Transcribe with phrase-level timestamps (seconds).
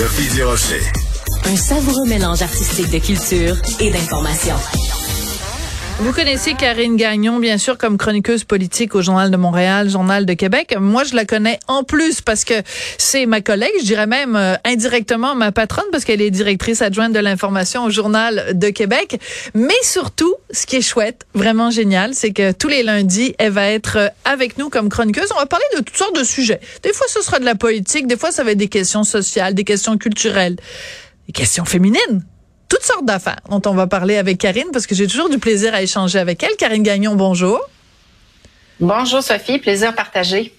[0.00, 0.30] Sophie.
[1.44, 4.54] Un savoureux mélange artistique de culture et d'information.
[6.02, 10.32] Vous connaissez Karine Gagnon, bien sûr, comme chroniqueuse politique au Journal de Montréal, Journal de
[10.32, 10.74] Québec.
[10.80, 12.54] Moi, je la connais en plus parce que
[12.96, 17.12] c'est ma collègue, je dirais même euh, indirectement ma patronne parce qu'elle est directrice adjointe
[17.12, 19.20] de l'information au Journal de Québec.
[19.54, 23.68] Mais surtout, ce qui est chouette, vraiment génial, c'est que tous les lundis, elle va
[23.68, 25.28] être euh, avec nous comme chroniqueuse.
[25.34, 26.60] On va parler de toutes sortes de sujets.
[26.82, 29.52] Des fois, ce sera de la politique, des fois, ça va être des questions sociales,
[29.52, 30.56] des questions culturelles,
[31.26, 32.24] des questions féminines
[32.80, 35.74] toutes sortes d'affaires dont on va parler avec Karine parce que j'ai toujours du plaisir
[35.74, 36.56] à échanger avec elle.
[36.56, 37.60] Karine Gagnon, bonjour.
[38.80, 40.54] Bonjour Sophie, plaisir partagé.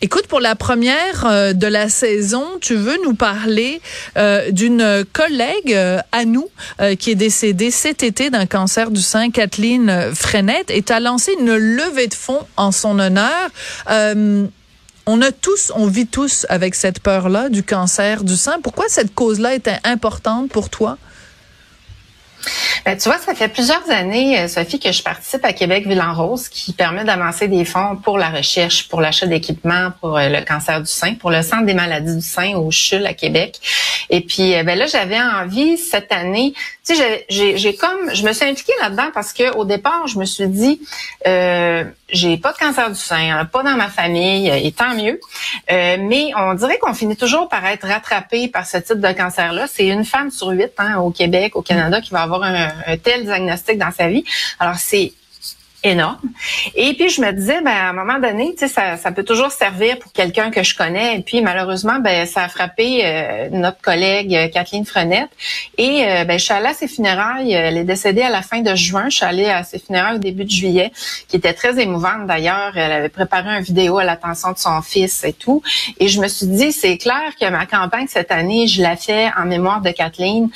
[0.00, 3.80] Écoute, pour la première euh, de la saison, tu veux nous parler
[4.16, 6.48] euh, d'une collègue euh, à nous
[7.00, 11.32] qui est décédée cet été d'un cancer du sein, Kathleen Frenette, et tu as lancé
[11.40, 13.50] une levée de fonds en son honneur.
[13.88, 18.60] on a tous, on vit tous avec cette peur-là du cancer du sein.
[18.62, 20.98] Pourquoi cette cause-là était importante pour toi?
[22.84, 26.02] Ben, tu vois, ça fait plusieurs années, euh, Sophie, que je participe à Québec Ville
[26.02, 30.28] en Rose, qui permet d'avancer des fonds pour la recherche, pour l'achat d'équipements pour euh,
[30.28, 33.60] le cancer du sein, pour le Centre des maladies du sein au CHUL à Québec.
[34.10, 36.54] Et puis, euh, ben là, j'avais envie cette année,
[36.86, 40.24] tu sais, j'ai comme, je me suis impliquée là-dedans parce que au départ, je me
[40.24, 40.80] suis dit,
[41.26, 45.18] euh, j'ai pas de cancer du sein, pas dans ma famille, et tant mieux.
[45.70, 49.66] Euh, mais on dirait qu'on finit toujours par être rattrapé par ce type de cancer-là.
[49.66, 52.96] C'est une femme sur huit hein, au Québec, au Canada, qui va avoir un, un
[52.96, 54.24] tel diagnostic dans sa vie.
[54.58, 55.12] Alors c'est
[55.84, 56.18] énorme.
[56.74, 59.22] Et puis je me disais, ben à un moment donné, tu sais, ça, ça peut
[59.22, 61.18] toujours servir pour quelqu'un que je connais.
[61.18, 65.28] Et puis malheureusement, ben ça a frappé euh, notre collègue euh, Kathleen Frenette.
[65.76, 67.52] Et euh, ben je suis allée à ses funérailles.
[67.52, 69.10] Elle est décédée à la fin de juin.
[69.10, 70.90] Je suis allée à ses funérailles au début de juillet,
[71.28, 72.76] qui était très émouvante d'ailleurs.
[72.76, 75.62] Elle avait préparé une vidéo à l'attention de son fils et tout.
[76.00, 79.30] Et je me suis dit, c'est clair que ma campagne cette année, je la fais
[79.36, 80.48] en mémoire de Kathleen.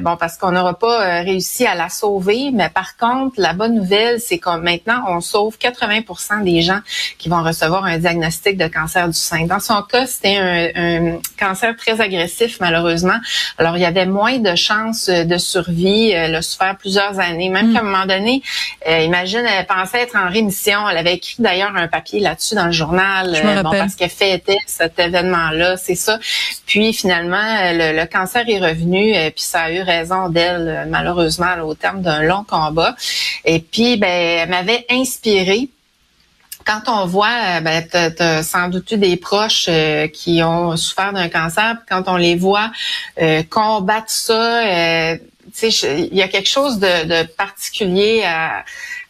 [0.00, 4.20] bon, parce qu'on n'aura pas réussi à la sauver, mais par contre, la bonne nouvelle,
[4.20, 6.80] c'est maintenant, on sauve 80% des gens
[7.18, 9.46] qui vont recevoir un diagnostic de cancer du sein.
[9.46, 10.36] Dans son cas, c'était
[10.74, 13.18] un, cancer très agressif, malheureusement.
[13.58, 16.10] Alors, il y avait moins de chances de survie.
[16.10, 17.48] Elle a souffert plusieurs années.
[17.48, 17.74] Même mm.
[17.74, 18.42] qu'à un moment donné,
[18.88, 20.88] euh, imagine, elle pensait être en rémission.
[20.88, 23.34] Elle avait écrit d'ailleurs un papier là-dessus dans le journal.
[23.34, 26.18] Euh, bon, parce qu'elle fêtait cet événement-là, c'est ça.
[26.66, 27.36] Puis finalement,
[27.72, 32.22] le, cancer est revenu, et puis ça a eu raison d'elle, malheureusement, au terme d'un
[32.22, 32.94] long combat.
[33.44, 35.68] Et puis, ben, elle m'avait inspiré.
[36.64, 40.76] Quand on voit, euh, ben, tu as, sans doute eu des proches euh, qui ont
[40.76, 42.70] souffert d'un cancer, quand on les voit
[43.20, 45.16] euh, combattre ça, euh,
[45.62, 48.64] il y a quelque chose de, particulier à,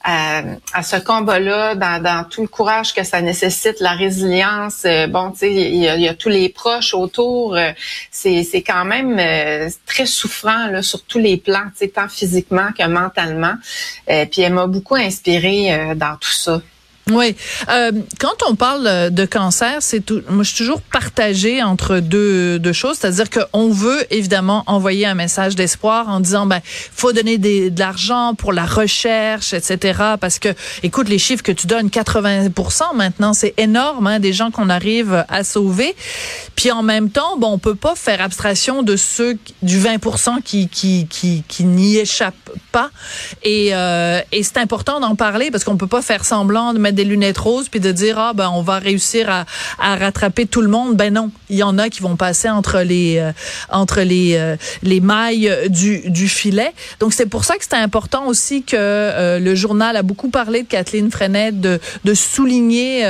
[0.08, 4.86] à, ce combat-là, dans, tout le courage que ça nécessite, la résilience.
[5.08, 7.58] bon, tu sais, il y, a tous les proches autour.
[8.10, 9.16] c'est quand même
[9.86, 11.64] très souffrant là, sur tous les plans,
[11.94, 13.54] tant physiquement que mentalement.
[14.06, 16.60] puis elle m'a beaucoup inspirée dans tout ça.
[17.10, 17.34] Oui.
[17.68, 20.22] Euh, quand on parle de cancer, c'est tout.
[20.28, 25.14] Moi, je suis toujours partagée entre deux, deux choses, c'est-à-dire qu'on veut évidemment envoyer un
[25.14, 30.00] message d'espoir en disant ben faut donner des, de l'argent pour la recherche, etc.
[30.20, 30.50] Parce que,
[30.82, 35.24] écoute, les chiffres que tu donnes, 80% maintenant, c'est énorme, hein, des gens qu'on arrive
[35.28, 35.94] à sauver.
[36.56, 40.68] Puis en même temps, bon, on peut pas faire abstraction de ceux du 20% qui
[40.68, 42.90] qui qui, qui n'y échappent pas.
[43.42, 46.96] Et, euh, et c'est important d'en parler parce qu'on peut pas faire semblant de mettre
[46.96, 49.44] des lunettes roses puis de dire ah ben on va réussir à,
[49.78, 50.96] à rattraper tout le monde.
[50.96, 53.32] Ben non, il y en a qui vont passer entre les euh,
[53.70, 56.72] entre les euh, les mailles du du filet.
[57.00, 60.62] Donc c'est pour ça que c'est important aussi que euh, le journal a beaucoup parlé
[60.62, 63.04] de Kathleen Frenette de de souligner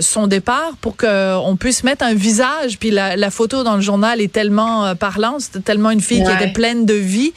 [0.00, 3.80] son départ pour que on puisse mettre un visage puis la, la photo dans le
[3.80, 7.32] journal est tellement parlante, c'était tellement une fille qui était pleine de vie.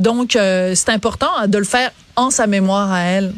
[0.00, 3.34] Donc c'est important de le faire en sa mémoire à elle.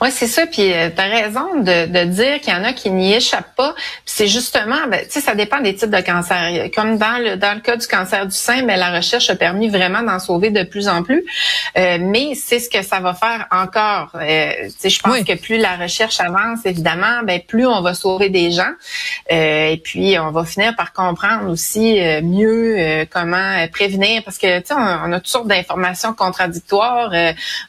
[0.00, 0.46] Oui, c'est ça.
[0.46, 3.54] Puis euh, tu as raison de, de dire qu'il y en a qui n'y échappent
[3.56, 3.74] pas.
[4.04, 6.70] c'est justement, ben, tu sais, ça dépend des types de cancer.
[6.74, 9.68] Comme dans le dans le cas du cancer du sein, ben, la recherche a permis
[9.68, 11.24] vraiment d'en sauver de plus en plus.
[11.76, 14.10] Euh, mais c'est ce que ça va faire encore.
[14.14, 17.94] Euh, tu sais, je pense que plus la recherche avance, évidemment, ben plus on va
[17.94, 18.72] sauver des gens.
[19.32, 24.58] Euh, et puis on va finir par comprendre aussi euh, mieux comment prévenir, parce que
[24.60, 27.12] tu sais, on, on, a toutes sortes d'informations contradictoires.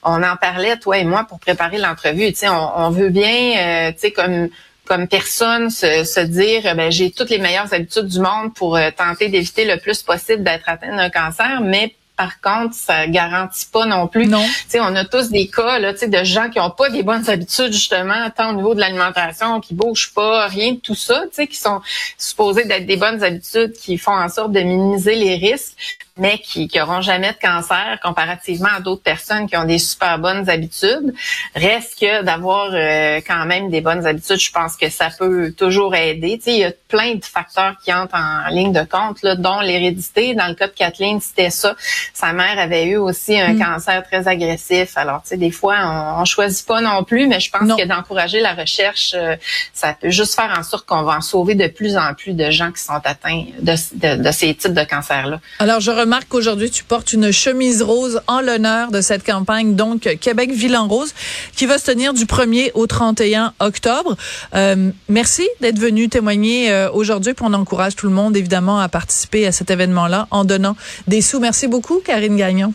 [0.04, 2.34] on en parlait toi et moi pour préparer l'entrevue
[2.76, 4.50] on, veut bien, euh, comme
[4.86, 9.30] comme personne se, dire ben j'ai toutes les meilleures habitudes du monde pour euh, tenter
[9.30, 14.08] d'éviter le plus possible d'être atteint d'un cancer, mais par contre, ça garantit pas non
[14.08, 14.26] plus.
[14.26, 14.46] Non.
[14.70, 17.74] sais, on a tous des cas là, de gens qui ont pas des bonnes habitudes
[17.74, 21.82] justement, tant au niveau de l'alimentation, qui bougent pas, rien de tout ça, qui sont
[22.18, 26.70] supposés d'être des bonnes habitudes, qui font en sorte de minimiser les risques mais qui
[26.74, 31.14] n'auront jamais de cancer comparativement à d'autres personnes qui ont des super bonnes habitudes.
[31.56, 35.94] Reste que d'avoir euh, quand même des bonnes habitudes, je pense que ça peut toujours
[35.94, 36.38] aider.
[36.38, 39.36] Tu sais, il y a plein de facteurs qui entrent en ligne de compte, là,
[39.36, 40.34] dont l'hérédité.
[40.36, 41.76] Dans le cas de Kathleen, c'était ça.
[42.14, 43.60] Sa mère avait eu aussi un mm.
[43.60, 44.94] cancer très agressif.
[44.96, 47.86] Alors, tu sais, des fois, on, on choisit pas non plus, mais je pense que
[47.86, 49.36] d'encourager la recherche, euh,
[49.74, 52.52] ça peut juste faire en sorte qu'on va en sauver de plus en plus de
[52.52, 55.42] gens qui sont atteints de, de, de ces types de cancers-là.
[55.60, 60.02] Alors, je remarque qu'aujourd'hui, tu portes une chemise rose en l'honneur de cette campagne, donc
[60.22, 61.14] Québec Ville Rose,
[61.56, 64.16] qui va se tenir du 1er au 31 octobre.
[64.54, 69.48] Euh, merci d'être venu témoigner euh, aujourd'hui, on encourage tout le monde, évidemment, à participer
[69.48, 70.76] à cet événement-là en donnant
[71.08, 71.40] des sous.
[71.40, 72.74] Merci beaucoup, Karine Gagnon.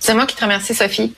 [0.00, 1.12] C'est moi qui te remercie, Sophie.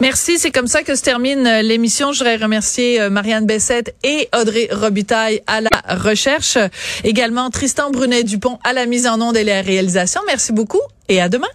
[0.00, 2.12] Merci, c'est comme ça que se termine euh, l'émission.
[2.12, 6.58] Je voudrais remercier euh, Marianne Bessette et Audrey Robitaille à la recherche,
[7.02, 10.20] également Tristan Brunet-Dupont à la mise en onde et la réalisation.
[10.26, 11.48] Merci beaucoup et à demain.